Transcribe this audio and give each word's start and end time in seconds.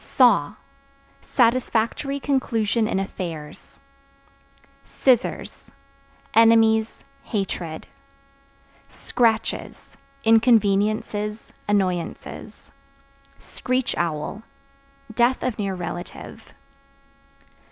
Saw 0.03 0.55
Satisfactory 1.21 2.19
conclusion 2.19 2.87
in 2.87 2.99
affairs. 2.99 3.77
Scissors 4.83 5.69
Enemies, 6.33 7.03
hatred. 7.25 7.85
Scratches 8.89 9.97
Inconveniences, 10.23 11.53
annoyances. 11.67 12.71
Screech 13.37 13.93
Owl 13.95 14.41
Death 15.13 15.43
of 15.43 15.59
near 15.59 15.75
relative. 15.75 16.51